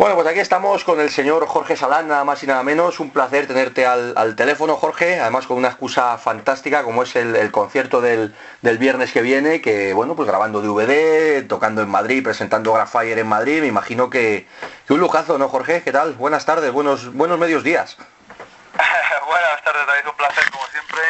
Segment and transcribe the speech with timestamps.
[0.00, 3.00] Bueno, pues aquí estamos con el señor Jorge Salán, nada más y nada menos.
[3.00, 8.00] Un placer tenerte al, teléfono, Jorge, además con una excusa fantástica como es el, concierto
[8.00, 8.32] del,
[8.62, 13.60] viernes que viene, que bueno, pues grabando DVD, tocando en Madrid, presentando Graffire en Madrid,
[13.60, 14.48] me imagino que,
[14.88, 15.82] un lujazo, ¿no, Jorge?
[15.82, 16.14] ¿Qué tal?
[16.14, 17.98] Buenas tardes, buenos, buenos medios días.
[19.26, 21.00] Buenas tardes, David, un placer como siempre.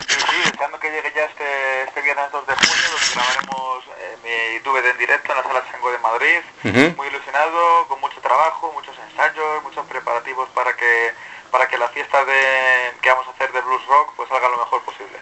[0.00, 4.16] Y sí, deseando que llegue ya este, este viernes 2 de junio, donde grabaremos eh,
[4.22, 6.94] mi DVD en directo en la sala Chango de Madrid.
[6.96, 7.88] Muy ilusionado,
[8.24, 11.12] trabajo, muchos ensayos, muchos preparativos para que
[11.52, 14.56] para que la fiesta de, que vamos a hacer de blues rock pues salga lo
[14.56, 15.16] mejor posible.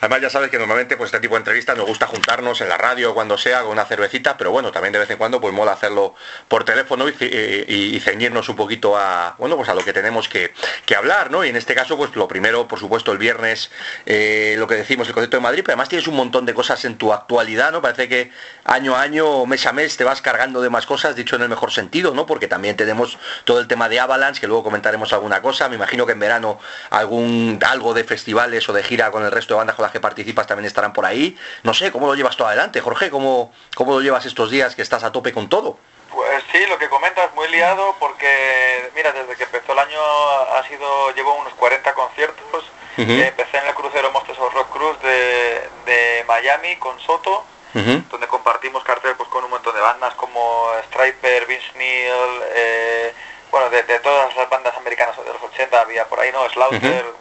[0.00, 2.78] Además ya sabes que normalmente pues este tipo de entrevistas nos gusta juntarnos en la
[2.78, 5.72] radio cuando sea con una cervecita, pero bueno, también de vez en cuando pues mola
[5.72, 6.14] hacerlo
[6.48, 10.52] por teléfono y, ceñirnos un poquito a bueno pues a lo que tenemos que,
[10.96, 11.44] hablar, ¿no?
[11.44, 13.70] Y en este caso pues lo primero, por supuesto, el viernes
[14.06, 16.84] eh, lo que decimos el concepto de Madrid, pero además tienes un montón de cosas
[16.84, 17.80] en tu actualidad, ¿no?
[17.80, 18.30] Parece que
[18.64, 21.48] año a año, mes a mes te vas cargando de más cosas, dicho en el
[21.48, 22.26] mejor sentido, ¿no?
[22.26, 25.68] Porque también tenemos todo el tema de Avalanche, que luego comentaremos alguna cosa.
[25.68, 26.58] Me imagino que en verano
[26.90, 30.46] algún algo de festivales o de gira con el resto de bandas con que participas
[30.46, 31.36] también estarán por ahí.
[31.62, 33.10] No sé, ¿cómo lo llevas todo adelante, Jorge?
[33.10, 35.78] ¿Cómo, cómo lo llevas estos días que estás a tope con todo?
[36.10, 40.00] Pues sí, lo que comentas, muy liado, porque mira, desde que empezó el año
[40.56, 42.64] ha sido, llevo unos 40 conciertos.
[42.96, 49.14] empecé en el crucero Monsters of Rock Cruise de, Miami con Soto, donde compartimos cartel
[49.16, 53.14] pues, con un montón de bandas como Striper, Vince Neil, eh,
[53.50, 56.48] bueno, de, todas las bandas americanas de los 80 había por ahí, ¿no?
[56.50, 57.19] Slaughter, un montón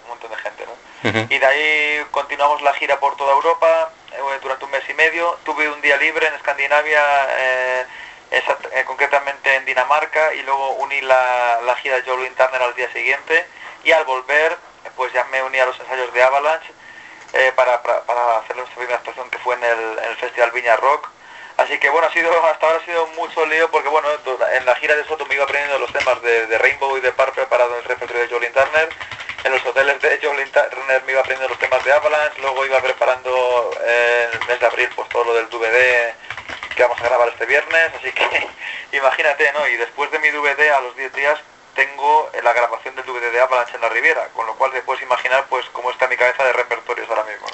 [1.04, 5.40] Y de ahí continuamos la gira por toda Europa eh, durante un mes y medio.
[5.46, 7.02] Tuve un día libre en Escandinavia,
[7.38, 7.86] eh,
[8.32, 13.48] eh, concretamente en Dinamarca, y luego uní la, gira de Joe Turner al día siguiente.
[13.86, 14.58] Y al volver,
[14.98, 16.74] pues ya me uní a los ensayos de Avalanche
[17.56, 21.10] para, para, hacer nuestra primera actuación que fue en el, Festival Viña Rock.
[21.56, 24.10] Así que bueno, ha sido, hasta ahora ha sido mucho lío porque bueno,
[24.52, 27.46] en la gira de Soto me iba aprendiendo los temas de, Rainbow y de Purple
[27.46, 28.90] para el repertorio de Jolene Turner
[29.44, 32.82] en los hoteles de John Turner me iba aprendiendo los temas de Avalanche, luego iba
[32.82, 36.14] preparando eh, el mes de abril pues todo lo del DVD
[36.76, 38.48] que vamos a grabar este viernes, así que
[38.98, 39.68] imagínate, ¿no?
[39.68, 41.40] Y después de mi DVD a los 10 días
[41.80, 45.02] tengo la grabación del DVD de Avalanche en la Riviera, con lo cual te puedes
[45.02, 47.48] imaginar pues cómo está mi cabeza de repertorios ahora mismo.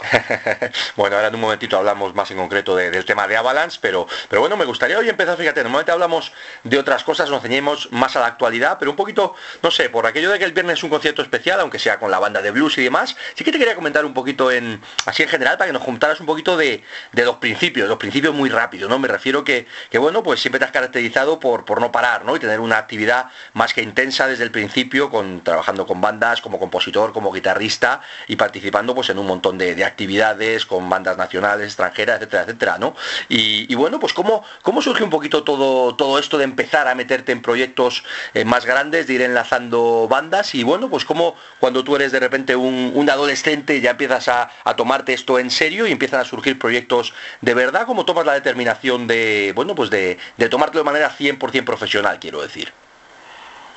[0.95, 4.41] bueno, ahora en un momentito hablamos más en concreto del tema de Avalanche, pero, pero
[4.41, 6.33] bueno, me gustaría hoy empezar, fíjate, normalmente hablamos
[6.63, 10.07] de otras cosas, nos ceñimos más a la actualidad, pero un poquito, no sé, por
[10.07, 12.49] aquello de que el viernes es un concierto especial, aunque sea con la banda de
[12.49, 15.67] blues y demás, sí que te quería comentar un poquito en, así en general, para
[15.67, 16.83] que nos juntaras un poquito de,
[17.13, 18.97] los principios, los principios muy rápidos, ¿no?
[18.97, 22.35] Me refiero que, que bueno, pues siempre te has caracterizado por, por no parar, ¿no?
[22.35, 26.57] Y tener una actividad más que intensa desde el principio, con, trabajando con bandas, como
[26.57, 32.17] compositor, como guitarrista y participando pues en un montón de, actividades con bandas nacionales, extranjeras,
[32.17, 32.95] etcétera, etcétera, ¿no?
[33.27, 37.33] Y, bueno, pues ¿cómo, cómo surge un poquito todo, todo esto de empezar a meterte
[37.33, 38.03] en proyectos
[38.33, 42.19] eh, más grandes, de ir enlazando bandas y bueno, pues como cuando tú eres de
[42.19, 47.13] repente un, adolescente ya empiezas a, tomarte esto en serio y empiezan a surgir proyectos
[47.41, 51.65] de verdad, ¿cómo tomas la determinación de, bueno, pues de, de tomártelo de manera 100%
[51.65, 52.84] profesional, quiero decir?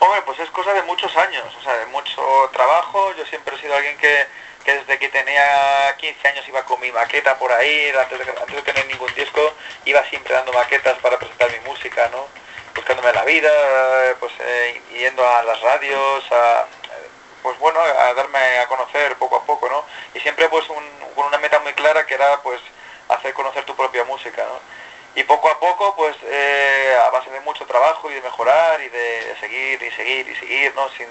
[0.00, 2.22] Hombre, pues es cosa de muchos años, o sea, de mucho
[2.52, 3.12] trabajo.
[3.16, 4.26] Yo siempre he sido alguien que,
[4.64, 9.12] desde que tenía 15 años iba con mi maqueta por ahí, antes de, tener ningún
[9.14, 9.40] disco,
[9.84, 12.26] iba siempre dando maquetas para presentar mi música, ¿no?
[12.76, 13.50] Buscándome la vida,
[14.20, 16.66] pues eh, yendo a las radios, a,
[17.42, 19.84] pues bueno, a darme a conocer poco a poco, ¿no?
[20.14, 22.60] Y siempre pues con una meta muy clara que era pues
[23.08, 24.77] hacer conocer tu propia música, ¿no?
[25.18, 28.88] Y poco a poco, pues eh, a base de mucho trabajo y de mejorar y
[28.88, 30.88] de seguir y seguir y seguir, ¿no?
[30.90, 31.08] Sin,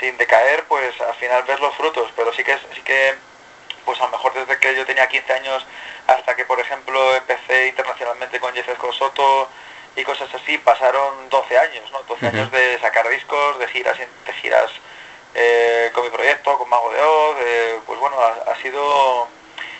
[0.00, 3.14] sin decaer, pues al final ves los frutos, pero sí que, sí que,
[3.84, 5.64] pues a lo mejor desde que yo tenía 15 años
[6.08, 9.48] hasta que, por ejemplo, empecé internacionalmente con Jeff Soto
[9.94, 12.02] y cosas así, pasaron 12 años, ¿no?
[12.08, 14.72] 12 años de sacar discos, de giras, de giras
[15.34, 17.36] eh, con mi proyecto, con Mago de Oz,
[17.86, 19.28] pues bueno, ha sido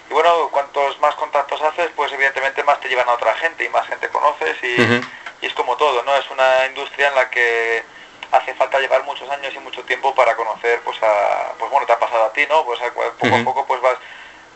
[0.09, 3.69] y bueno, cuantos más contactos haces, pues evidentemente más te llevan a otra gente y
[3.69, 6.17] más gente conoces y, es como todo, ¿no?
[6.17, 7.85] Es una industria en la que
[8.33, 11.93] hace falta llevar muchos años y mucho tiempo para conocer, pues a, pues bueno, te
[11.93, 12.65] ha pasado a ti, ¿no?
[12.65, 12.81] Pues
[13.19, 13.99] poco a poco pues vas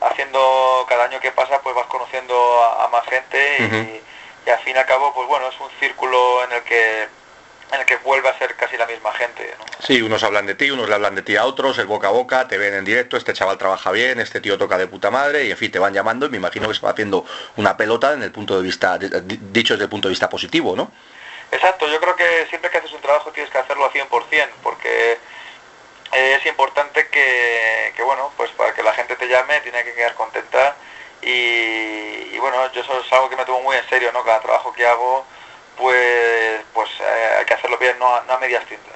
[0.01, 2.35] haciendo, cada año que pasa, pues vas conociendo
[2.65, 4.03] a, más gente
[4.45, 7.09] y al fin y al cabo, pues bueno, es un círculo en el que
[7.73, 9.55] en el que vuelve a ser casi la misma gente.
[9.59, 9.65] ¿no?
[9.81, 12.11] Sí, unos hablan de ti, unos le hablan de ti a otros, el boca a
[12.11, 15.45] boca, te ven en directo, este chaval trabaja bien, este tío toca de puta madre,
[15.45, 17.25] y en fin, te van llamando y me imagino que se va haciendo
[17.57, 20.93] una pelota en el punto de vista, dicho desde el punto de vista positivo, ¿no?
[21.51, 25.19] Exacto, yo creo que siempre que haces un trabajo tienes que hacerlo a 100%, porque
[26.13, 30.77] es importante que, bueno, pues para que la gente te llame tiene que quedar contenta
[31.23, 34.25] y, bueno, yo eso es algo que me tomo muy en serio, ¿no?
[34.25, 35.25] Cada trabajo que hago
[35.83, 38.92] pues, pues eh, hay que hacerlo bien, no a, no a medias tintas.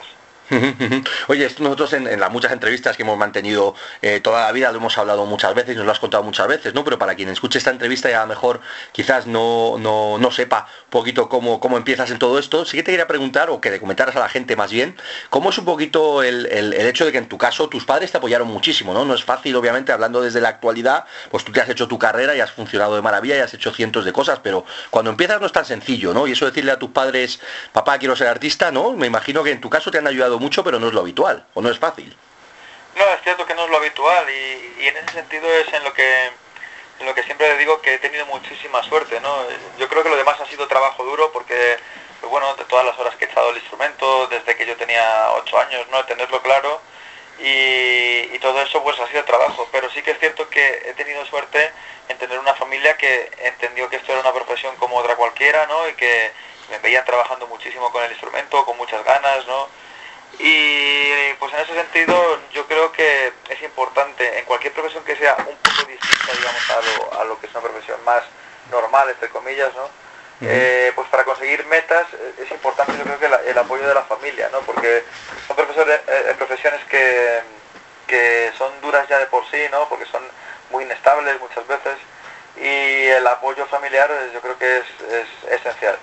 [1.29, 4.97] Oye, nosotros en, las muchas entrevistas que hemos mantenido eh, toda la vida lo hemos
[4.99, 6.85] hablado muchas veces nos lo has contado muchas veces, ¿no?
[6.85, 8.61] Pero para quien escuche esta entrevista y a lo mejor
[8.93, 12.83] quizás no, no, no sepa un poquito cómo, cómo empiezas en todo esto, sí que
[12.83, 14.97] te quería preguntar, o que le comentaras a la gente más bien,
[15.31, 18.19] cómo es un poquito el, el, hecho de que en tu caso tus padres te
[18.19, 19.05] apoyaron muchísimo, ¿no?
[19.05, 22.37] No es fácil, obviamente, hablando desde la actualidad, pues tú te has hecho tu carrera
[22.37, 25.47] y has funcionado de maravilla y has hecho cientos de cosas, pero cuando empiezas no
[25.47, 26.27] es tan sencillo, ¿no?
[26.27, 27.41] Y eso decirle a tus padres,
[27.73, 28.93] papá, quiero ser artista, ¿no?
[28.93, 31.47] Me imagino que en tu caso te han ayudado mucho, pero no es lo habitual,
[31.55, 32.17] o no es fácil.
[32.97, 35.93] No, es cierto que no es lo habitual y, en ese sentido es en lo
[35.93, 36.31] que
[36.99, 39.37] en lo que siempre digo que he tenido muchísima suerte, ¿no?
[39.79, 41.77] Yo creo que lo demás ha sido trabajo duro porque,
[42.21, 45.31] pues bueno, de todas las horas que he echado el instrumento, desde que yo tenía
[45.33, 46.03] ocho años, ¿no?
[46.07, 46.81] Tenerlo claro
[47.39, 50.95] y, y, todo eso pues ha sido trabajo, pero sí que es cierto que he
[50.95, 51.71] tenido suerte
[52.09, 55.87] en tener una familia que entendió que esto era una profesión como otra cualquiera, ¿no?
[55.89, 56.33] Y que
[56.71, 59.69] me veían trabajando muchísimo con el instrumento, con muchas ganas, ¿no?
[60.39, 65.37] Y pues en ese sentido yo creo que es importante en cualquier profesión que sea
[65.39, 68.23] un poco distinta, digamos, a lo, a lo que es una profesión más
[68.71, 69.89] normal, entre comillas, ¿no?
[70.43, 74.03] Eh, pues para conseguir metas eh, es importante yo creo que el apoyo de la
[74.03, 74.61] familia, ¿no?
[74.61, 75.03] Porque
[75.47, 77.41] son profesores, eh, profesiones que,
[78.07, 79.89] que son duras ya de por sí, ¿no?
[79.89, 80.23] Porque son
[80.71, 81.97] muy inestables muchas veces
[82.57, 85.99] y el apoyo familiar yo creo que es, es esencial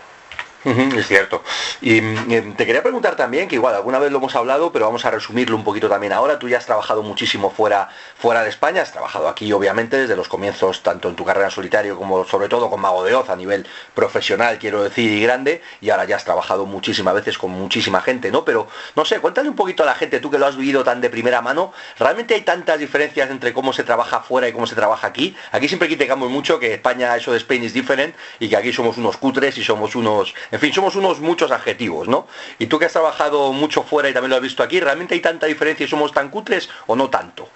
[0.65, 1.43] es cierto.
[1.81, 5.05] Y mm, te quería preguntar también, que igual alguna vez lo hemos hablado, pero vamos
[5.05, 6.39] a resumirlo un poquito también ahora.
[6.39, 10.27] Tú ya has trabajado muchísimo fuera, fuera de España, has trabajado aquí obviamente desde los
[10.27, 13.35] comienzos, tanto en tu carrera en solitario como sobre todo con Mago de Oz a
[13.35, 18.01] nivel profesional, quiero decir, y grande, y ahora ya has trabajado muchísimas veces con muchísima
[18.01, 18.45] gente, ¿no?
[18.45, 21.01] Pero no sé, cuéntale un poquito a la gente, tú que lo has vivido tan
[21.01, 24.75] de primera mano, ¿realmente hay tantas diferencias entre cómo se trabaja fuera y cómo se
[24.75, 25.35] trabaja aquí?
[25.51, 28.97] Aquí siempre criticamos mucho que España, eso de Spain is different, y que aquí somos
[28.97, 32.27] unos cutres y somos unos en fin, somos unos muchos adjetivos, ¿no?
[32.59, 35.19] Y tú que has trabajado mucho fuera y también lo has visto aquí, ¿realmente hay
[35.19, 37.49] tanta diferencia y somos tan cutres o no tanto?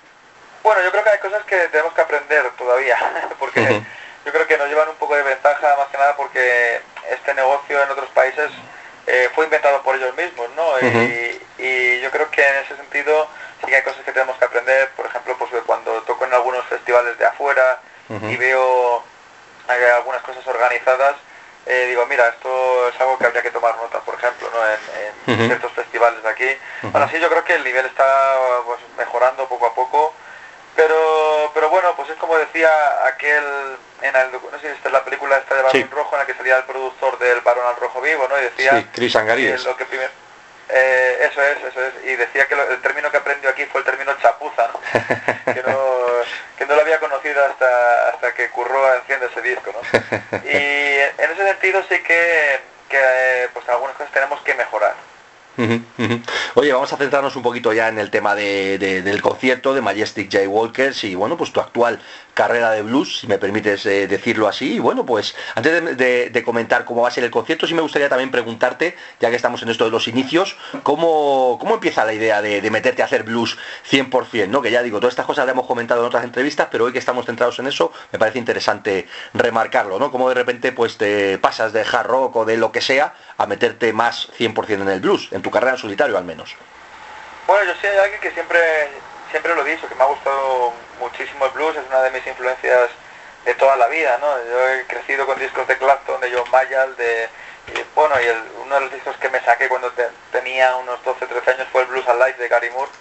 [0.64, 2.98] Bueno, yo creo que hay cosas que tenemos que aprender todavía,
[3.40, 3.84] porque
[4.26, 7.84] yo creo que nos llevan un poco de ventaja, más que nada porque este negocio
[7.84, 8.50] en otros países
[9.06, 10.66] eh, fue inventado por ellos mismos, ¿no?
[10.80, 13.28] y, yo creo que en ese sentido
[13.62, 16.66] sí que hay cosas que tenemos que aprender, por ejemplo, pues cuando toco en algunos
[16.66, 17.80] festivales de afuera
[18.10, 19.04] y veo
[19.70, 21.16] eh, algunas cosas organizadas,
[21.68, 24.60] eh, digo, mira, esto es algo que habría que tomar nota, por ejemplo, ¿no?
[25.34, 26.48] en, ciertos festivales de aquí.
[26.84, 28.06] Bueno, así yo creo que el nivel está
[28.66, 30.14] pues, mejorando poco a poco,
[30.76, 32.70] pero, pero bueno, pues es como decía
[33.06, 33.44] aquel,
[34.02, 36.26] en el, no sé si esta es la película esta de Barón Rojo, en la
[36.26, 38.40] que salía el productor del Barón al Rojo Vivo, ¿no?
[38.40, 38.80] Y decía...
[38.80, 39.14] Sí, Chris.
[39.66, 40.12] Lo que primero
[40.70, 41.94] eh, eso es, eso es.
[42.06, 45.54] Y decía que el término que aprendió aquí fue el término chapuza, ¿no?
[45.54, 46.07] que, no,
[46.68, 50.40] lo había conocido hasta, hasta que curró haciendo ese disco, ¿no?
[50.44, 52.60] Y en ese sentido sí que,
[52.90, 54.96] que pues algunas cosas tenemos que mejorar.
[56.54, 60.48] Oye, vamos a centrarnos un poquito ya en el tema del concierto de Majestic J.
[60.48, 62.00] Walkers y bueno, pues tu actual
[62.38, 64.76] carrera de blues, si me permites eh, decirlo así.
[64.76, 68.10] Y bueno, pues antes de, comentar cómo va a ser el concierto, sí me gustaría
[68.10, 72.44] también preguntarte, ya que estamos en esto de los inicios, cómo, cómo empieza la idea
[72.44, 73.58] de, meterte a hacer blues
[73.90, 74.62] 100%, ¿no?
[74.62, 77.00] Que ya digo, todas estas cosas las hemos comentado en otras entrevistas, pero hoy que
[77.00, 80.12] estamos centrados en eso, me parece interesante remarcarlo, ¿no?
[80.12, 83.48] Cómo de repente pues te pasas de hard rock o de lo que sea a
[83.48, 86.56] meterte más 100% en el blues, en tu carrera en solitario al menos.
[87.48, 88.60] Bueno, yo soy alguien que siempre
[89.32, 92.26] siempre lo he dicho, que me ha gustado muchísimo el blues, es una de mis
[92.28, 92.90] influencias
[93.46, 94.28] de toda la vida, ¿no?
[94.46, 97.30] Yo he crecido con discos de Clapton, de John Mayall, de...
[97.96, 98.26] bueno, y
[98.62, 99.92] uno de los discos que me saqué cuando
[100.32, 102.92] tenía unos 12-13 años fue el Blues Alive de Gary Moore.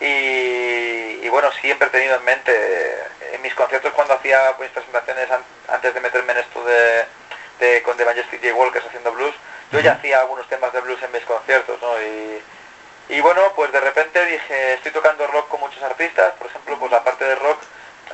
[0.00, 2.94] Y, bueno, siempre he tenido en mente,
[3.32, 5.28] en mis conciertos cuando hacía mis presentaciones
[5.68, 8.54] antes de meterme en esto de, con The Majestic J.
[8.54, 9.34] Walkers haciendo blues,
[9.72, 12.00] yo ya hacía algunos temas de blues en mis conciertos, ¿no?
[12.02, 12.42] Y,
[13.08, 16.90] y bueno, pues de repente dije, estoy tocando rock con muchos artistas, por ejemplo, pues
[16.90, 17.58] la parte de rock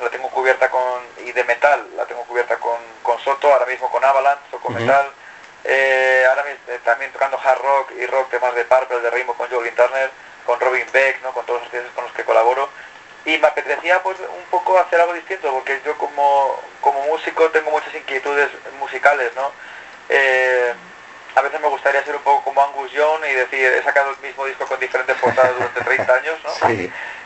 [0.01, 3.89] la tengo cubierta con, y de metal la tengo cubierta con, con Soto, ahora mismo
[3.89, 5.11] con Avalanche, o con metal,
[5.63, 9.35] eh, ahora mismo, eh, también tocando hard rock y rock, temas de Purple, de Rainbow
[9.35, 10.11] con Joe Turner,
[10.45, 11.31] con Robin Beck, ¿no?
[11.33, 12.69] con todos los artistas con los que colaboro.
[13.23, 17.69] Y me apetecía pues un poco hacer algo distinto, porque yo como, como músico tengo
[17.69, 19.51] muchas inquietudes musicales, ¿no?
[20.09, 20.73] Eh,
[21.35, 24.17] a veces me gustaría ser un poco como Angus Young y decir, he sacado el
[24.27, 26.51] mismo disco con diferentes portadas durante 30 años, ¿no?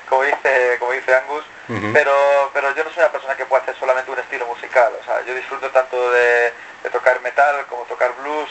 [0.07, 1.43] Como dice, como dice Angus,
[1.91, 5.03] pero, pero yo no soy una persona que pueda hacer solamente un estilo musical, o
[5.03, 6.53] sea, yo disfruto tanto de,
[6.91, 8.47] tocar metal como tocar blues,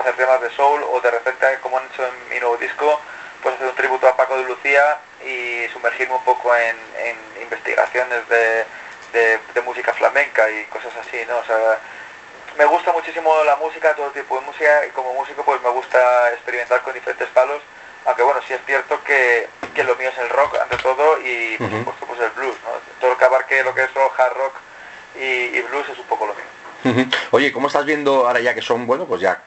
[0.00, 3.00] hacer temas de soul o de repente, como han hecho en mi nuevo disco,
[3.40, 6.76] pues hacer un tributo a Paco de Lucía y sumergirme un poco en,
[7.40, 8.64] investigaciones de,
[9.54, 11.38] de, música flamenca y cosas así, ¿no?
[11.38, 11.78] O sea,
[12.58, 16.32] me gusta muchísimo la música, todo tipo de música, y como músico pues me gusta
[16.32, 17.62] experimentar con diferentes palos,
[18.04, 19.48] aunque bueno, sí es cierto que,
[19.84, 22.70] lo mío es el rock ante todo y por supuesto pues el blues, ¿no?
[22.98, 24.54] Todo lo que abarque lo que es rock, hard rock
[25.14, 26.55] y blues es un poco lo mío.
[27.30, 29.42] Oye, ¿cómo estás viendo ahora ya que son, bueno, pues ya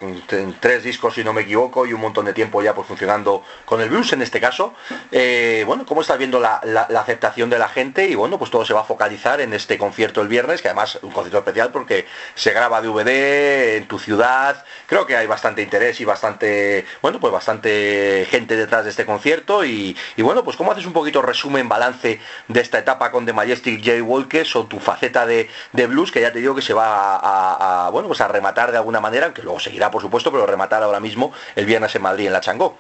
[0.60, 3.81] tres discos si no me equivoco y un montón de tiempo ya pues funcionando con
[3.81, 4.74] el blues en este caso?
[5.12, 6.60] Eh, bueno, ¿cómo estás viendo la,
[7.00, 8.08] aceptación de la gente?
[8.08, 11.00] Y bueno, pues todo se va a focalizar en este concierto el viernes, que además
[11.01, 12.05] un concierto especial porque
[12.36, 14.63] se graba DVD en tu ciudad.
[14.86, 19.63] Creo que hay bastante interés y bastante, bueno, pues bastante gente detrás de este concierto.
[19.65, 23.84] Y, bueno, pues ¿cómo haces un poquito resumen, balance de esta etapa con The Majestic
[23.84, 24.03] J.
[24.03, 27.28] Walkers o tu faceta de, de blues, que ya te digo que se va a
[27.29, 30.83] a, bueno, pues a rematar de alguna manera, aunque luego seguirá por supuesto, pero rematar
[30.83, 32.77] ahora mismo el viernes en Madrid en la Changó.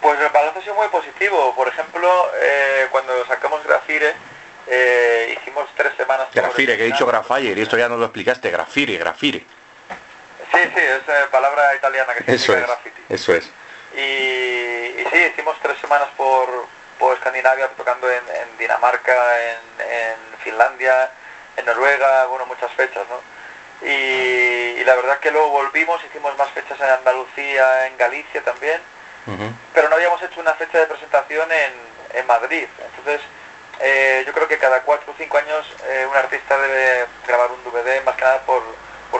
[0.00, 1.54] Pues el balance ha sido muy positivo.
[1.54, 4.14] Por ejemplo, eh, cuando sacamos Grafire,
[4.66, 6.28] eh, hicimos tres semanas...
[6.32, 9.44] Grafire, que he dicho Grafire, y esto ya nos lo explicaste, Grafire, Grafire.
[10.52, 13.02] Sí, sí, es eh, palabra italiana que significa eso graffiti.
[13.08, 13.44] Eso es.
[13.94, 16.66] Y, sí, hicimos tres semanas por,
[16.98, 18.22] por Escandinavia, tocando en,
[18.58, 21.10] Dinamarca, en, en, Finlandia,
[21.56, 23.20] en Noruega, bueno, muchas fechas, ¿no?
[23.82, 28.80] Y, la verdad que luego volvimos, hicimos más fechas en Andalucía, en Galicia también,
[29.72, 32.66] pero no habíamos hecho una fecha de presentación en, Madrid.
[32.84, 33.20] Entonces,
[33.80, 37.64] eh, yo creo que cada cuatro o cinco años eh, un artista debe grabar un
[37.64, 38.62] DVD, más que nada por,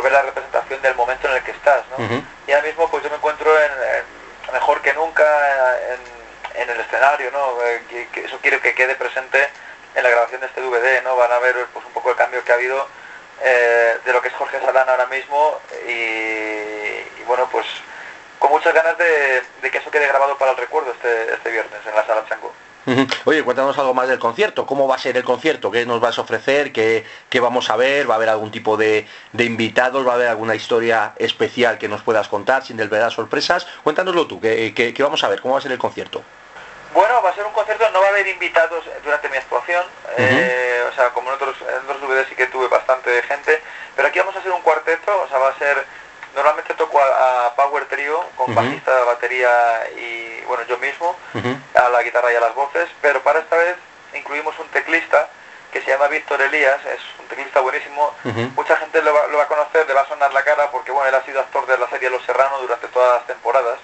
[0.02, 1.82] ver la representación del momento en el que estás.
[2.46, 3.70] Y ahora mismo pues yo me encuentro en,
[4.52, 5.24] mejor que nunca
[6.54, 7.62] en, el escenario, ¿no?
[7.64, 9.48] Eh, que, eso quiero que quede presente
[9.94, 11.16] en la grabación de este DVD, ¿no?
[11.16, 12.86] Van a ver pues, un poco el cambio que ha habido
[13.42, 17.66] eh, de lo que es Jorge Salán ahora mismo y, bueno, pues
[18.38, 21.94] con muchas ganas de, que eso quede grabado para el recuerdo este, este viernes en
[21.94, 22.52] la sala Chango.
[23.24, 24.66] Oye, cuéntanos algo más del concierto.
[24.66, 25.70] ¿Cómo va a ser el concierto?
[25.70, 26.72] ¿Qué nos vas a ofrecer?
[26.72, 27.04] ¿Qué,
[27.40, 28.08] vamos a ver?
[28.08, 29.06] ¿Va a haber algún tipo de,
[29.38, 30.06] invitados?
[30.06, 33.66] ¿Va a haber alguna historia especial que nos puedas contar sin desvelar sorpresas?
[33.84, 35.40] Cuéntanoslo tú, ¿qué, qué vamos a ver?
[35.40, 36.24] ¿Cómo va a ser el concierto?
[36.92, 39.84] Bueno, va a ser un concierto, no va a haber invitados durante mi actuación,
[40.18, 42.68] eh, o sea, como en otros, en otros sí que tuve
[43.10, 43.62] bastante gente,
[43.96, 45.84] pero aquí vamos a hacer un cuarteto, o sea, va a ser,
[46.34, 51.16] normalmente toco a, Power Trio, con bajista, batería y, bueno, yo mismo,
[51.74, 53.76] a la guitarra y a las voces, pero para esta vez
[54.14, 55.28] incluimos un teclista
[55.72, 58.14] que se llama Víctor Elías, es un teclista buenísimo,
[58.56, 61.14] mucha gente lo va, a conocer, le va a sonar la cara, porque, bueno, él
[61.14, 63.78] ha sido actor de la serie Los Serranos durante todas las temporadas,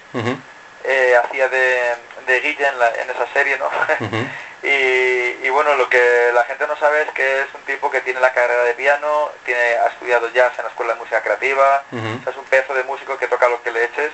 [0.84, 3.68] eh, hacía de, de Guille en, esa serie, ¿no?
[4.62, 8.20] y, bueno, lo que la gente no sabe es que es un tipo que tiene
[8.20, 12.36] la carrera de piano, tiene, ha estudiado jazz en la Escuela de Música Creativa, es
[12.36, 14.12] un pedazo de músico que toca lo que le eches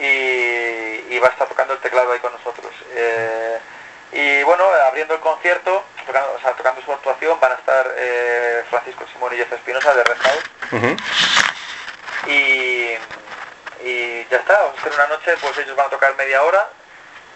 [0.00, 2.72] y, va a estar tocando el teclado ahí con nosotros.
[2.94, 3.58] Eh,
[4.12, 8.64] y bueno, abriendo el concierto, tocando, o sea, tocando su actuación, van a estar eh,
[8.70, 10.44] Francisco Simón y Jeff Espinosa de Red House.
[12.26, 12.96] Y
[13.82, 16.68] y ya está, vamos a hacer una noche, pues ellos van a tocar media hora,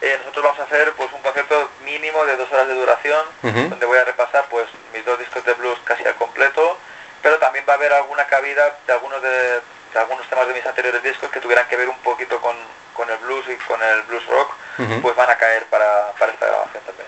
[0.00, 3.86] eh, nosotros vamos a hacer pues un concierto mínimo de dos horas de duración, donde
[3.86, 6.78] voy a repasar pues mis dos discos de blues casi al completo,
[7.22, 9.60] pero también va a haber alguna cabida de algunos de,
[9.94, 12.56] algunos temas de mis anteriores discos que tuvieran que ver un poquito con,
[12.92, 14.52] con el blues y con el blues rock,
[15.02, 17.04] pues van a caer para, para esta grabación también.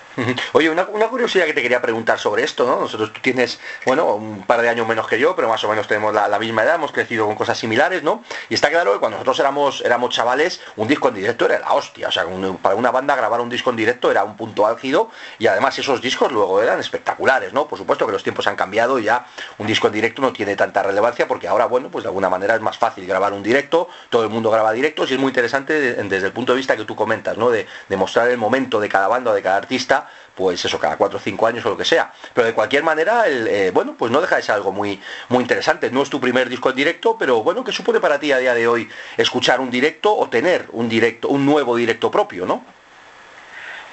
[0.53, 2.81] Oye, una, curiosidad que te quería preguntar sobre esto, ¿no?
[2.81, 5.87] Nosotros tú tienes, bueno, un par de años menos que yo, pero más o menos
[5.87, 8.23] tenemos la, misma edad, hemos crecido con cosas similares, ¿no?
[8.49, 11.73] Y está claro que cuando nosotros éramos, éramos chavales, un disco en directo era la
[11.75, 12.25] hostia, o sea,
[12.63, 16.01] para una banda grabar un disco en directo era un punto álgido y además esos
[16.01, 17.69] discos luego eran espectaculares, ¿no?
[17.69, 19.27] Por supuesto que los tiempos han cambiado y ya
[19.59, 22.55] un disco en directo no tiene tanta relevancia porque ahora, bueno, pues de alguna manera
[22.55, 25.95] es más fácil grabar un directo, todo el mundo graba directos y es muy interesante
[26.03, 27.51] desde el punto de vista que tú comentas, ¿no?
[27.57, 30.99] De, de mostrar el momento de cada banda o de cada artista pues eso, cada
[30.99, 32.13] cuatro o cinco años o lo que sea.
[32.35, 35.41] Pero de cualquier manera, el, eh, bueno, pues no deja de ser algo muy, muy
[35.41, 35.91] interesante.
[35.91, 38.55] No es tu primer disco en directo, pero bueno, ¿qué supone para ti a día
[38.55, 42.63] de hoy escuchar un directo o tener un directo, un nuevo directo propio, no?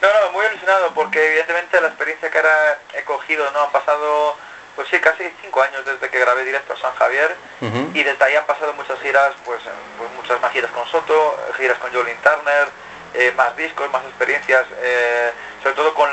[0.02, 3.62] No, no, muy ilusionado, porque evidentemente la experiencia que ahora he cogido, ¿no?
[3.62, 4.36] Han pasado,
[4.76, 7.34] pues sí, casi cinco años desde que grabé directo a San Javier,
[7.94, 9.62] y desde ahí han pasado muchas giras, pues,
[9.98, 12.68] pues muchas más giras con Soto, giras con Jolin Turner,
[13.14, 16.10] eh, más discos, más experiencias, eh, sobre todo con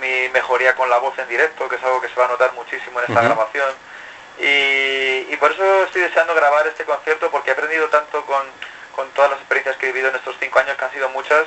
[0.00, 2.52] mi mejoría con la voz en directo, que es algo que se va a notar
[2.54, 3.70] muchísimo en esta grabación.
[4.38, 8.42] Y, por eso estoy deseando grabar este concierto porque he aprendido tanto con,
[8.94, 11.46] con todas las experiencias que he vivido en estos cinco años, que han sido muchas,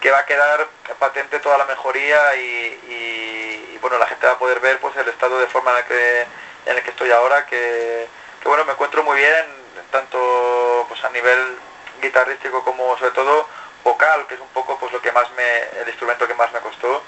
[0.00, 0.66] que va a quedar
[0.98, 5.38] patente toda la mejoría y, bueno, la gente va a poder ver pues el estado
[5.38, 6.26] de forma en el que,
[6.66, 8.08] en el que estoy ahora, que,
[8.44, 9.44] bueno, me encuentro muy bien,
[9.90, 11.56] tanto pues a nivel
[12.02, 13.48] guitarrístico como sobre todo
[13.86, 16.58] vocal, que es un poco pues lo que más me, el instrumento que más me
[16.58, 17.02] costó.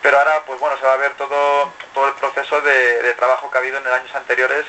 [0.00, 3.58] Pero ahora pues bueno, se va a ver todo, todo el proceso de, trabajo que
[3.58, 4.66] ha habido en años anteriores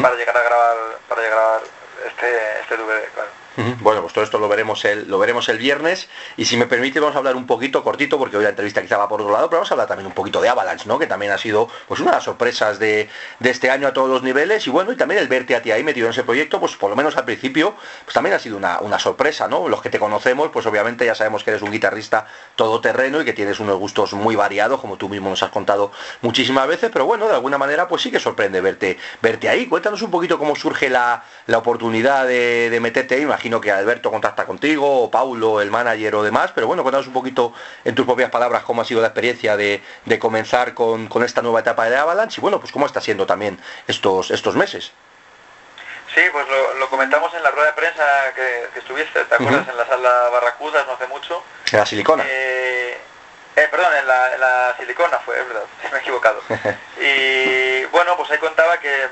[0.00, 0.76] para llegar a grabar,
[1.08, 1.62] para llegar a grabar
[2.06, 3.41] este, este DVD, claro.
[3.80, 7.00] Bueno, pues todo esto lo veremos el, lo veremos el viernes y si me permite
[7.00, 9.50] vamos a hablar un poquito cortito porque hoy la entrevista quizá va por otro lado,
[9.50, 10.98] pero vamos a hablar también un poquito de Avalanche, ¿no?
[10.98, 13.10] Que también ha sido pues una de las sorpresas de,
[13.42, 15.84] este año a todos los niveles y bueno, y también el verte a ti ahí
[15.84, 18.98] metido en ese proyecto, pues por lo menos al principio, pues también ha sido una,
[18.98, 19.68] sorpresa, ¿no?
[19.68, 23.32] Los que te conocemos, pues obviamente ya sabemos que eres un guitarrista todoterreno y que
[23.32, 25.92] tienes unos gustos muy variados, como tú mismo nos has contado
[26.22, 29.66] muchísimas veces, pero bueno, de alguna manera pues sí que sorprende verte, verte ahí.
[29.66, 34.46] Cuéntanos un poquito cómo surge la, oportunidad de, de meterte ahí, imagino que Alberto contacta
[34.46, 37.52] contigo, o Paulo, el manager o demás, pero bueno, cuéntanos un poquito
[37.84, 39.82] en tus propias palabras cómo ha sido la experiencia de,
[40.20, 43.58] comenzar con, esta nueva etapa de Avalanche y bueno, pues cómo está siendo también
[43.88, 44.92] estos, estos meses.
[46.14, 46.46] Sí, pues
[46.78, 48.04] lo, comentamos en la rueda de prensa
[48.36, 49.66] que, estuviste, ¿te acuerdas?
[49.68, 51.42] En la sala Barracudas no hace mucho.
[51.72, 52.24] En la silicona.
[52.24, 52.96] Eh,
[53.56, 56.40] eh, perdón, en la, en la, silicona fue, es verdad, me he equivocado.
[57.00, 59.08] y bueno, pues ahí contaba que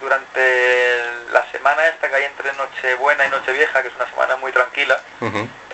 [0.00, 4.52] durante la semana esta que hay entre Nochebuena y Nochevieja, que es una semana muy
[4.52, 5.00] tranquila,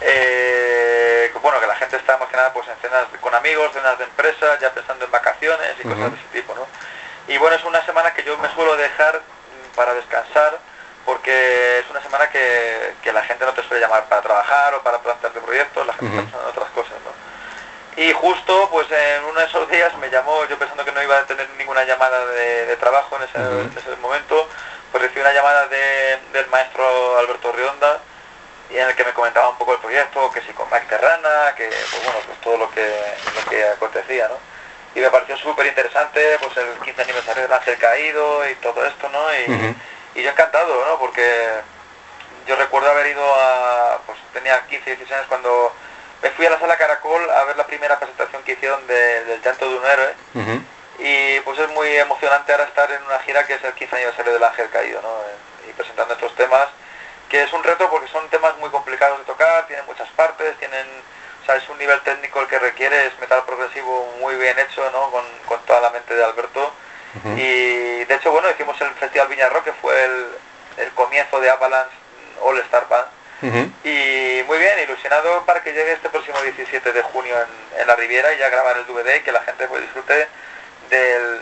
[0.01, 3.97] eh, bueno, que la gente está más que nada pues en cenas con amigos, cenas
[3.99, 6.67] de empresa, ya pensando en vacaciones y cosas de ese tipo, ¿no?
[7.29, 9.21] Y bueno, es una semana que yo me suelo dejar
[9.75, 10.59] para descansar,
[11.05, 14.83] porque es una semana que, que la gente no te suele llamar para trabajar o
[14.83, 17.26] para plantearte proyectos, la gente está pensando en otras cosas, ¿no?
[17.97, 21.19] Y justo pues en uno de esos días me llamó, yo pensando que no iba
[21.19, 24.49] a tener ninguna llamada de, trabajo en ese, momento,
[24.93, 28.01] pues recibí una llamada del maestro Alberto Rionda
[28.69, 31.55] y en el que me comentaba un poco el proyecto, que si con Mac Terrana,
[31.57, 32.85] que pues bueno, pues todo lo que,
[33.35, 34.39] lo que acontecía, ¿no?
[34.95, 39.09] Y me pareció súper interesante, pues el 15 aniversario del Ángel Caído y todo esto,
[39.09, 39.35] ¿no?
[39.35, 40.99] Y, y yo encantado, ¿no?
[40.99, 41.23] Porque
[42.47, 45.73] yo recuerdo haber ido a, pues tenía 15, 16 años cuando
[46.37, 49.77] fui a la sala Caracol a ver la primera presentación que hicieron del llanto de
[49.77, 50.15] un héroe.
[50.99, 54.33] Y pues es muy emocionante ahora estar en una gira que es el 15 aniversario
[54.33, 55.11] del Ángel Caído, ¿no?
[55.69, 56.69] Y presentando estos temas,
[57.29, 60.87] que es un reto porque son temas muy complicados de tocar, tienen muchas partes, tienen,
[61.43, 64.91] o sea, es un nivel técnico el que requiere, es metal progresivo muy bien hecho,
[64.91, 65.11] ¿no?
[65.11, 65.25] Con,
[65.67, 66.73] toda la mente de Alberto.
[67.35, 70.27] Y de hecho, bueno, hicimos el Festival Viña Rock, que fue el,
[70.77, 71.97] el comienzo de Avalanche
[72.41, 77.35] All Star Band y muy bien, ilusionado para que llegue este próximo 17 de junio
[77.79, 80.29] en, la Riviera y ya grabar el DVD y que la gente pues, disfrute
[80.89, 81.41] del,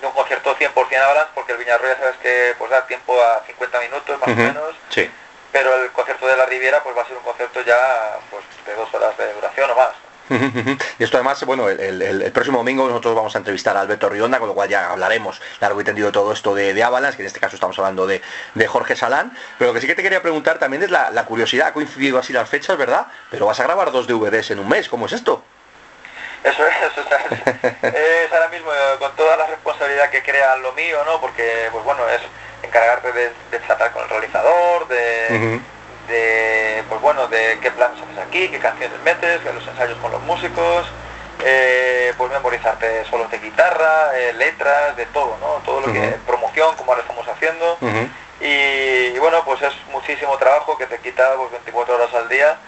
[0.00, 3.42] de un concierto 100% Avalanche, porque el Viñarro ya sabes que pues da tiempo a
[3.46, 4.74] 50 minutos más o menos.
[5.50, 8.74] Pero el concierto de la Riviera pues va a ser un concierto ya pues, de
[8.74, 9.90] dos horas de duración o más.
[10.30, 14.48] Y esto además, bueno, el, próximo domingo nosotros vamos a entrevistar a Alberto Rionda, con
[14.48, 17.26] lo cual ya hablaremos largo y tendido de todo esto de, de Avalanche, que en
[17.26, 18.22] este caso estamos hablando de,
[18.66, 19.36] Jorge Salán.
[19.58, 22.32] Pero lo que sí que te quería preguntar también es la, curiosidad, ha coincidido así
[22.32, 23.06] las fechas, ¿verdad?
[23.30, 25.42] Pero vas a grabar dos DVDs en un mes, ¿cómo es esto?
[26.44, 30.72] Eso es, eso es, es ahora mismo eh, con toda la responsabilidad que crea lo
[30.72, 31.20] mío, ¿no?
[31.20, 32.20] Porque, pues bueno, es
[32.62, 33.30] encargarte de,
[33.60, 35.60] tratar con el realizador, de,
[36.08, 40.22] de, pues bueno, de qué planes haces aquí, qué canciones metes, los ensayos con los
[40.22, 40.86] músicos,
[41.44, 45.62] eh, pues memorizarte solos de guitarra, eh, letras, de todo, ¿no?
[45.64, 47.78] Todo lo que promoción, como ahora estamos haciendo.
[48.40, 52.58] y, bueno, pues es muchísimo trabajo que te quita pues, 24 horas al día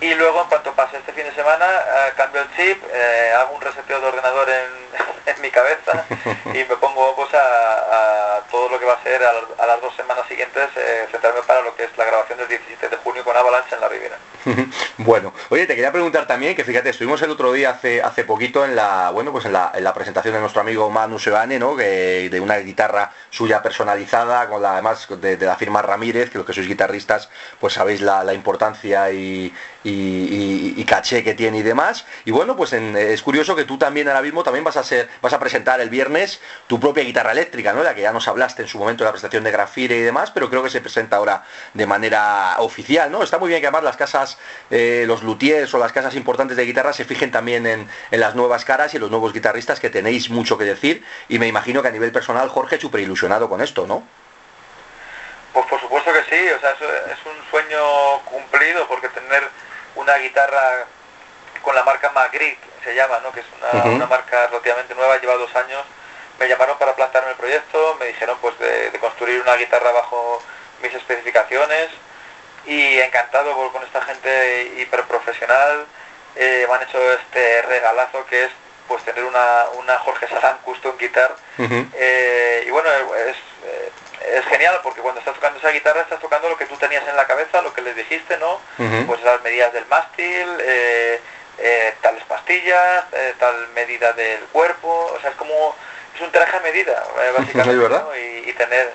[0.00, 3.54] y luego, en cuanto pase este fin de semana, eh, cambio el chip, eh, hago
[3.54, 5.08] un reseteo de ordenador en,
[5.42, 6.04] mi cabeza
[6.46, 10.26] y me pongo pues, a, todo lo que va a ser a, las dos semanas
[10.26, 13.74] siguientes, eh, centrarme para lo que es la grabación del 17 de junio con Avalanche
[13.74, 14.16] en la Riviera.
[14.98, 18.64] bueno, oye, te quería preguntar también, que fíjate, estuvimos el otro día hace, hace poquito
[18.64, 21.76] en la, bueno, pues en la, en la presentación de nuestro amigo Manu Sebane, ¿no?
[21.76, 26.46] Que, de una guitarra suya personalizada, con la, además de, la firma Ramírez, que los
[26.46, 27.28] que sois guitarristas,
[27.60, 29.52] pues sabéis la, la importancia y,
[29.84, 32.06] y, caché que tiene y demás.
[32.24, 35.32] Y bueno, pues es curioso que tú también ahora mismo también vas a ser, vas
[35.32, 37.82] a presentar el viernes tu propia guitarra eléctrica, ¿no?
[37.82, 40.30] La que ya nos hablaste en su momento de la presentación de Grafire y demás,
[40.30, 41.44] pero creo que se presenta ahora
[41.74, 43.22] de manera oficial, ¿no?
[43.22, 44.38] Está muy bien que además las casas,
[44.70, 48.64] eh, los luthiers o las casas importantes de guitarra se fijen también en, las nuevas
[48.64, 51.04] caras y en los nuevos guitarristas que tenéis mucho que decir.
[51.28, 54.02] Y me imagino que a nivel personal, Jorge, súper ilusionado con esto, ¿no?
[55.52, 59.48] Pues por supuesto que sí, o sea, es un sueño cumplido porque tener
[59.94, 60.86] una guitarra
[61.62, 63.32] con la marca Magritte, se llama, ¿no?
[63.32, 63.46] que es
[63.84, 65.84] una, marca relativamente nueva, lleva dos años,
[66.38, 70.42] me llamaron para plantarme el proyecto, me dijeron pues de, construir una guitarra bajo
[70.82, 71.88] mis especificaciones
[72.66, 75.86] y encantado con esta gente hiper profesional.
[76.36, 78.50] Eh, me han hecho este regalazo que es
[78.86, 83.36] pues tener una, una Jorge Salán custom guitar eh, y bueno es,
[84.24, 87.16] es genial porque cuando estás tocando esa guitarra estás tocando lo que tú tenías en
[87.16, 88.60] la cabeza, lo que les dijiste, ¿no?
[89.06, 91.20] Pues las medidas del mástil, eh,
[91.58, 95.74] eh, tales pastillas, eh, tal medida del cuerpo, o sea, es como,
[96.14, 97.04] es un traje a medida,
[97.36, 98.92] básicamente, Y, tener,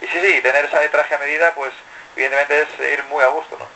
[0.00, 1.72] y sí, sí, tener esa traje a medida, pues
[2.16, 3.66] evidentemente es ir muy a gusto, ¿no?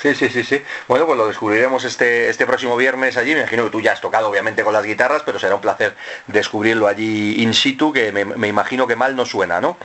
[0.00, 0.62] Sí, sí, sí, sí.
[0.88, 3.32] Bueno, pues lo descubriremos este, este próximo viernes allí.
[3.32, 5.94] Me imagino que tú ya has tocado obviamente con las guitarras, pero será un placer
[6.26, 9.78] descubrirlo allí in situ, que me, me imagino que mal no suena, ¿no?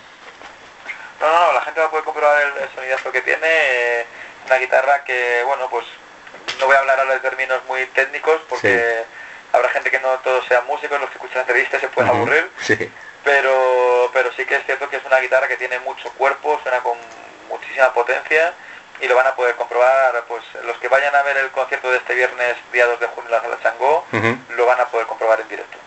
[1.20, 3.48] No, no, no, la gente va a poder comprobar el, sonidazo que tiene.
[3.48, 4.06] Eh,
[4.46, 5.86] una guitarra que, bueno, pues
[6.60, 9.04] no voy a hablar ahora de términos muy técnicos porque
[9.54, 12.50] habrá gente que no todos sean músicos, los que escuchan entrevistas se pueden aburrir.
[12.62, 12.92] Sí.
[13.24, 16.80] Pero, pero sí que es cierto que es una guitarra que tiene mucho cuerpo, suena
[16.80, 16.98] con
[17.48, 18.54] muchísima potencia
[19.02, 21.98] y lo van a poder comprobar, pues los que vayan a ver el concierto de
[21.98, 24.06] este viernes, día 2 de junio en la sala Changó,
[24.56, 25.78] lo van a poder comprobar en directo.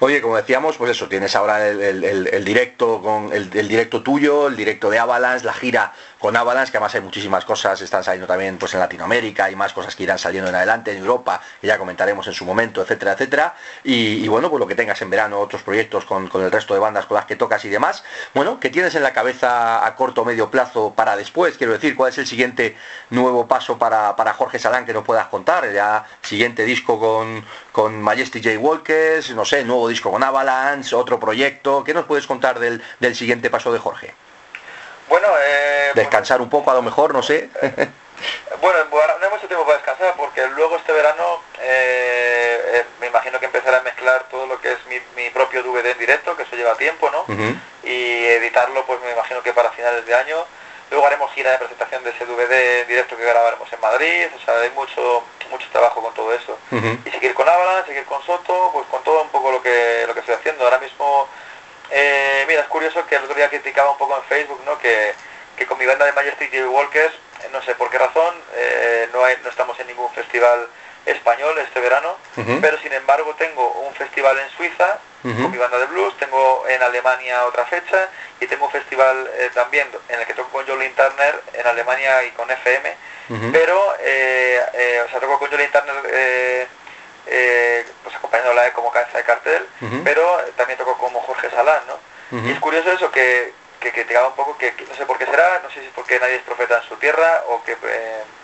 [0.00, 4.90] Oye, como decíamos, pues eso, tienes ahora el, directo con el, directo tuyo, el directo
[4.90, 8.74] de Avalanche, la gira con Avalanche, que además hay muchísimas cosas, están saliendo también pues
[8.74, 12.26] en Latinoamérica, y más cosas que irán saliendo en adelante, en Europa, que ya comentaremos
[12.26, 13.54] en su momento, etcétera, etcétera.
[13.84, 17.06] Y, bueno, pues lo que tengas en verano, otros proyectos con, el resto de bandas
[17.06, 18.02] con las que tocas y demás.
[18.34, 21.56] Bueno, ¿qué tienes en la cabeza a corto o medio plazo para después?
[21.56, 22.76] Quiero decir, ¿cuál es el siguiente
[23.10, 25.72] nuevo paso para, para Jorge Salán que nos puedas contar?
[25.72, 28.58] Ya siguiente disco con, con Majestic J.
[28.58, 31.84] Walkers, no sé, nuevo disco con Avalanche, otro proyecto.
[31.84, 34.27] ¿Qué nos puedes contar del, del siguiente paso de Jorge?
[35.08, 37.48] Bueno, eh, descansar un poco a lo mejor, no sé.
[38.60, 38.78] bueno,
[39.18, 43.46] no hay mucho tiempo para descansar porque luego este verano eh, eh, me imagino que
[43.46, 46.74] empezaré a mezclar todo lo que es mi, propio DVD en directo, que eso lleva
[46.76, 47.24] tiempo, ¿no?
[47.84, 50.44] Y editarlo, pues me imagino que para finales de año.
[50.90, 54.44] Luego haremos gira de presentación de ese DVD en directo que grabaremos en Madrid, o
[54.44, 56.58] sea, hay mucho mucho trabajo con todo eso.
[57.04, 60.14] Y seguir con Avalanche, seguir con Soto, pues con todo un poco lo que, lo
[60.14, 60.64] que estoy haciendo.
[60.64, 61.28] Ahora mismo,
[61.90, 64.78] eh, mira, es curioso que el otro día criticaba un poco en Facebook, ¿no?
[64.78, 65.14] Que,
[65.56, 66.68] que con mi banda de Majestic J.
[66.68, 70.68] Walkers, eh, no sé por qué razón, eh, no, hay, no estamos en ningún festival
[71.06, 72.18] español este verano,
[72.60, 76.82] pero sin embargo tengo un festival en Suiza con mi banda de blues, tengo en
[76.82, 78.08] Alemania otra fecha
[78.40, 82.30] y tengo un festival también en el que toco con Jolene Turner en Alemania y
[82.32, 82.94] con FM
[83.52, 86.66] pero, eh, eh, o sea, toco con Julian Turner eh,
[87.26, 88.90] eh, pues acompañándola como
[89.22, 91.98] cabeza de cartel, pero también toco como Jorge Salán, ¿no?
[92.46, 95.60] Y es curioso eso, que, que, haga un poco, que, no sé por qué será,
[95.62, 97.76] no sé si es porque nadie es profeta en su tierra o que,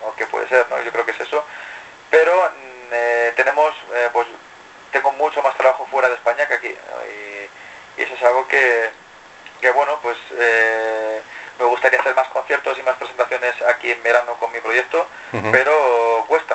[0.04, 0.80] o que puede ser, ¿no?
[0.82, 1.44] Yo creo que es eso,
[2.10, 3.74] pero mm, tenemos,
[4.12, 4.26] pues
[4.92, 8.90] tengo mucho más trabajo fuera de España que aquí, y, y, eso es algo que,
[9.60, 10.16] que bueno, pues
[11.58, 15.06] me gustaría hacer más conciertos y más presentaciones aquí en verano con mi proyecto,
[15.52, 16.54] pero cuesta.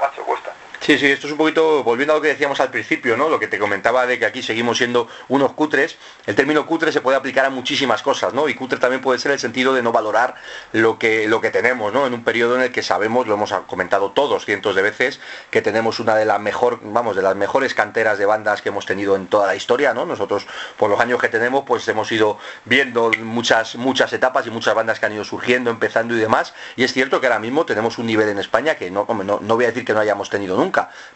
[0.82, 3.28] Sí, sí, esto es un poquito, volviendo a lo que decíamos al principio, ¿no?
[3.28, 5.98] Lo que te comentaba de que aquí seguimos siendo unos cutres.
[6.26, 8.48] El término cutre se puede aplicar a muchísimas cosas, ¿no?
[8.48, 10.36] Y cutre también puede ser el sentido de no valorar
[10.72, 12.08] lo que, lo que tenemos, ¿no?
[12.08, 15.20] En un periodo en el que sabemos, lo hemos comentado todos cientos de veces,
[15.52, 18.86] que tenemos una de las mejor, vamos, de las mejores canteras de bandas que hemos
[18.86, 20.06] tenido en toda la historia, ¿no?
[20.06, 24.76] Nosotros, por los años que tenemos, pues hemos ido viendo muchas, muchas etapas y muchas
[24.76, 26.54] bandas que han ido surgiendo, empezando y demás.
[26.78, 29.56] Y es cierto que ahora mismo tenemos un nivel en España que no, no, no
[29.56, 30.70] voy a decir que no hayamos tenido nunca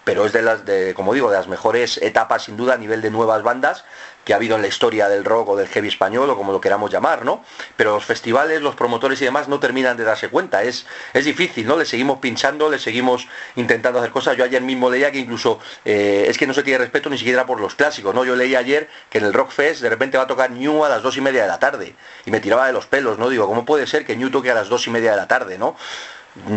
[0.03, 3.01] pero es de las, de, como digo, de las mejores etapas sin duda a nivel
[3.01, 3.85] de nuevas bandas
[4.23, 6.61] que ha habido en la historia del rock o del heavy español o como lo
[6.61, 7.43] queramos llamar, ¿no?
[7.75, 11.67] Pero los festivales, los promotores y demás no terminan de darse cuenta, es, es difícil,
[11.67, 11.77] ¿no?
[11.77, 14.37] Le seguimos pinchando, le seguimos intentando hacer cosas.
[14.37, 17.45] Yo ayer mismo leía que incluso eh, es que no se tiene respeto ni siquiera
[17.45, 18.23] por los clásicos, ¿no?
[18.23, 20.89] Yo leí ayer que en el Rock Fest de repente va a tocar New a
[20.89, 21.95] las dos y media de la tarde
[22.25, 23.29] y me tiraba de los pelos, ¿no?
[23.29, 25.57] Digo, ¿cómo puede ser que New toque a las dos y media de la tarde,
[25.57, 25.75] ¿no?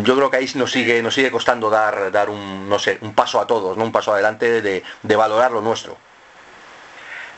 [0.03, 3.13] Yo creo que ahí nos sigue, nos sigue costando dar, dar un, no sé, un
[3.13, 3.83] paso a todos, ¿no?
[3.83, 5.97] un paso adelante de, de valorar lo nuestro.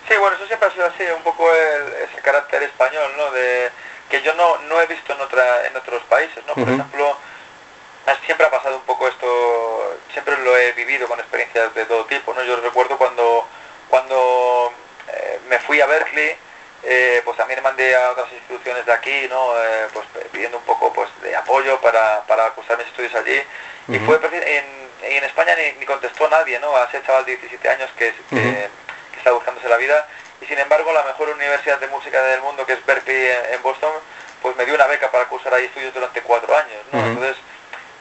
[0.08, 3.30] Sí, bueno, eso siempre ha sido así, un poco ese carácter español, ¿no?
[3.32, 3.70] De,
[4.10, 6.56] que yo no, no he visto en, otra, en otros países, ¿no?
[6.56, 7.16] Por ejemplo,
[8.26, 12.34] siempre ha pasado un poco esto, siempre lo he vivido con experiencias de todo tipo,
[12.34, 12.44] ¿no?
[12.44, 13.46] Yo recuerdo cuando,
[13.88, 14.74] cuando
[15.10, 16.36] eh, me fui a Berkeley,
[16.84, 19.58] eh, pues también mandé a otras instituciones de aquí, ¿no?
[19.58, 23.42] Eh, pues pidiendo un poco pues de apoyo para, para cursar mis estudios allí.
[23.90, 24.66] Y fue en,
[25.02, 26.76] en España ni, contestó nadie, ¿no?
[26.76, 28.70] A ese chaval de 17 años que, que,
[29.18, 30.08] está buscándose la vida.
[30.42, 33.92] Y sin embargo, la mejor universidad de música del mundo, que es Berkeley en, Boston,
[34.42, 37.06] pues me dio una beca para cursar ahí estudios durante cuatro años, ¿no?
[37.06, 37.36] Entonces,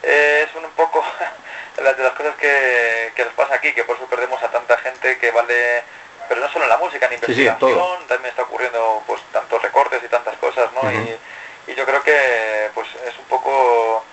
[0.03, 1.03] eh, es un poco
[1.77, 5.19] de las cosas que, que nos pasa aquí, que por eso perdemos a tanta gente
[5.19, 5.83] que vale
[6.29, 10.09] pero no solo en la música, en investigación, también está ocurriendo pues tantos recortes y
[10.09, 10.91] tantas cosas, ¿no?
[10.93, 11.19] y,
[11.67, 14.05] y, yo creo que pues es un poco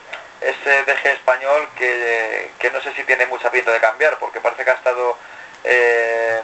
[0.41, 4.63] ese deje español que, que, no sé si tiene mucha pinta de cambiar, porque parece
[4.63, 5.17] que ha estado...
[5.63, 6.41] Eh,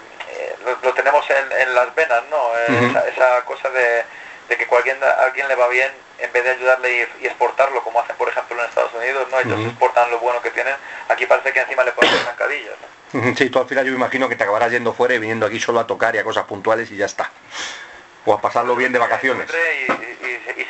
[0.84, 2.58] lo, tenemos en, en, las venas, ¿no?
[2.58, 4.04] esa, esa, cosa de,
[4.48, 8.00] de que cualquier, a alguien le va bien, en vez de ayudarle y, exportarlo, como
[8.00, 9.40] hacen, por ejemplo, en Estados Unidos, ¿no?
[9.40, 10.76] Ellos exportan lo bueno que tienen,
[11.10, 12.91] aquí parece que encima le ponen zancadillas, ¿no?
[13.38, 15.60] Sí, tú al final yo me imagino que te acabarás yendo fuera y viniendo aquí
[15.60, 17.32] solo a tocar y a cosas puntuales y ya está
[18.26, 19.50] o a pasarlo bien de vacaciones.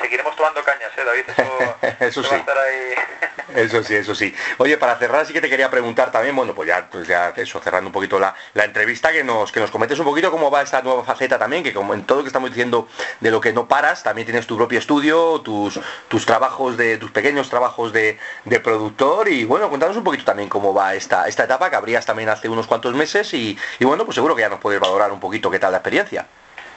[0.01, 1.99] Seguiremos tomando cañas, ¿eh, David?
[1.99, 2.35] Eso, sí.
[3.55, 4.33] eso sí, eso sí.
[4.57, 7.59] Oye, para cerrar sí que te quería preguntar también, bueno, pues ya, pues ya eso,
[7.61, 10.81] cerrando un poquito la, entrevista, que nos, que nos comentes un poquito cómo va esta
[10.81, 12.87] nueva faceta también, que como en todo lo que estamos diciendo
[13.19, 17.11] de lo que no paras, también tienes tu propio estudio, tus, tus trabajos de, tus
[17.11, 21.43] pequeños trabajos de, de productor y bueno, cuéntanos un poquito también cómo va esta, esta
[21.43, 24.49] etapa que abrías también hace unos cuantos meses y, y bueno, pues seguro que ya
[24.49, 26.25] nos puedes valorar un poquito qué tal la experiencia.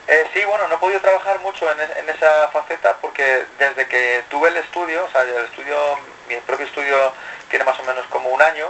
[0.06, 4.50] Eh, sí, bueno, no he podido trabajar mucho en, esa faceta porque desde que tuve
[4.50, 5.76] el estudio, o sea, el estudio,
[6.28, 7.12] mi propio estudio
[7.48, 8.68] tiene más o menos como un año,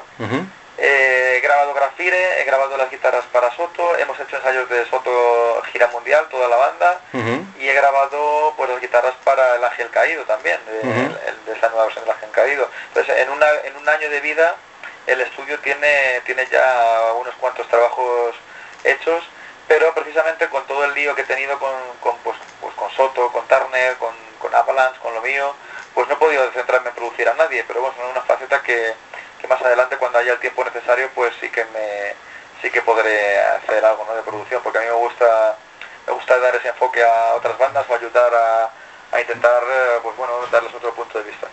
[0.79, 5.63] eh, he grabado Grafire, he grabado las guitarras para Soto, hemos hecho ensayos de Soto
[5.73, 7.01] gira mundial, toda la banda,
[7.59, 12.05] y he grabado pues las guitarras para El Ángel Caído también, de, esta nueva versión
[12.05, 12.69] del Ángel Caído.
[12.89, 14.55] Entonces, en, una, en un año de vida,
[15.07, 18.35] el estudio tiene, tiene ya unos cuantos trabajos
[18.85, 19.25] hechos
[19.69, 21.73] pero precisamente con todo el lío que he tenido con,
[22.23, 25.55] pues, pues, con Soto, con Turner, con, con, Avalanche, con lo mío,
[25.95, 28.95] pues no he podido centrarme en producir a nadie, pero bueno, es una faceta que,
[29.49, 32.15] más adelante cuando haya el tiempo necesario, pues sí que me
[32.63, 35.59] sí que podré hacer algo de producción, porque a mí me gusta
[36.07, 38.71] me gusta dar ese enfoque a otras bandas o ayudar a,
[39.13, 41.47] a intentar eh, pues bueno darles otro punto de vista.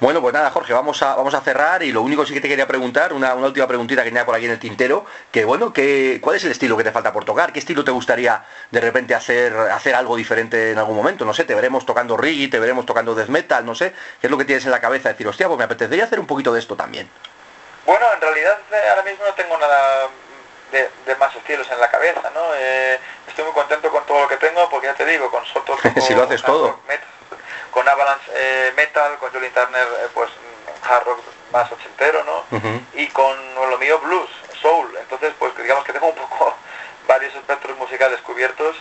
[0.00, 2.48] Bueno, pues nada, Jorge, vamos a, vamos a cerrar y lo único sí que te
[2.48, 6.20] quería preguntar, una, última preguntita que tenía por aquí en el tintero, que bueno, que,
[6.20, 7.52] ¿cuál es el estilo que te falta por tocar?
[7.52, 11.24] ¿Qué estilo te gustaría de repente hacer, hacer algo diferente en algún momento?
[11.24, 14.30] No sé, te veremos tocando reggae, te veremos tocando death metal, no sé, ¿qué es
[14.30, 15.08] lo que tienes en la cabeza?
[15.08, 17.08] Decir, hostia, pues me apetecería hacer un poquito de esto también.
[17.86, 20.08] Bueno, en realidad eh, ahora mismo no tengo nada
[20.70, 22.54] de, más estilos en la cabeza, ¿no?
[22.56, 25.76] Eh, estoy muy contento con todo lo que tengo porque ya te digo, con Soto...
[26.00, 26.78] si lo haces todo
[27.78, 30.28] con Avalanche eh, Metal, con Julian Turner eh, pues
[30.82, 31.20] hard rock
[31.52, 32.42] más ochentero, ¿no?
[32.94, 34.28] Y con lo mío blues,
[34.60, 34.96] soul.
[35.00, 36.56] Entonces pues digamos que tengo un poco
[37.08, 38.74] varios espectros musicales cubiertos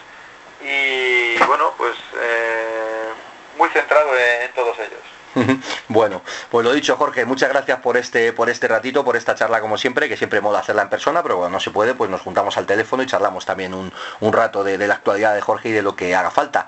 [0.62, 3.10] y bueno pues eh,
[3.55, 5.53] muy centrado en, todos ellos.
[5.88, 9.62] Bueno, pues lo dicho Jorge, muchas gracias por este, por este ratito, por esta charla
[9.62, 12.21] como siempre, que siempre mola hacerla en persona, pero cuando no se puede, pues nos
[12.21, 15.69] juntamos al teléfono y charlamos también un, un rato de, de, la actualidad de Jorge
[15.69, 16.67] y de lo que haga falta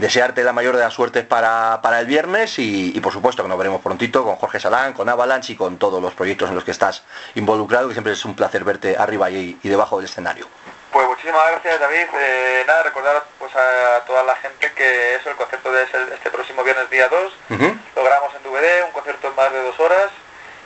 [0.00, 3.82] desearte la mayor de las suertes para, el viernes y, por supuesto que nos veremos
[3.82, 7.04] prontito con Jorge Salán, con Avalanche y con todos los proyectos en los que estás
[7.34, 10.46] involucrado, que siempre es un placer verte arriba y, debajo del escenario.
[10.90, 12.06] Pues muchísimas gracias David.
[12.18, 16.64] Eh, nada, recordar pues a toda la gente que eso, el concierto de este próximo
[16.64, 17.32] viernes día 2,
[17.94, 20.10] lo grabamos en DVD, un concierto en más de dos horas.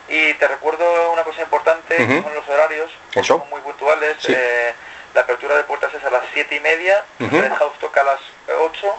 [0.09, 2.91] Y te recuerdo una cosa importante, son los horarios,
[3.23, 4.17] son muy puntuales.
[4.29, 4.75] Eh,
[5.15, 8.21] la apertura de puertas es a las 7 y media, el House toca a las
[8.59, 8.95] 8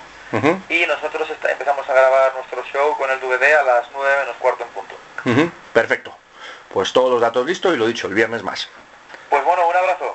[0.69, 4.63] y nosotros empezamos a grabar nuestro show con el DVD a las 9 menos cuarto
[4.63, 4.95] en punto.
[5.73, 6.15] Perfecto.
[6.73, 8.69] Pues todos los datos listos y lo dicho, el viernes más.
[9.29, 10.14] Pues bueno, un abrazo.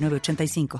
[0.00, 0.78] 3985.